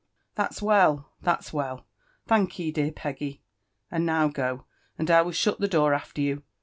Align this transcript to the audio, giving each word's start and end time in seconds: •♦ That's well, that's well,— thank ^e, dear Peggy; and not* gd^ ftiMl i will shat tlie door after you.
•♦ 0.01 0.03
That's 0.33 0.63
well, 0.63 1.11
that's 1.21 1.53
well,— 1.53 1.85
thank 2.25 2.53
^e, 2.53 2.73
dear 2.73 2.91
Peggy; 2.91 3.43
and 3.91 4.03
not* 4.03 4.33
gd^ 4.33 4.63
ftiMl 4.99 5.09
i 5.11 5.21
will 5.21 5.31
shat 5.31 5.59
tlie 5.59 5.69
door 5.69 5.93
after 5.93 6.21
you. 6.21 6.41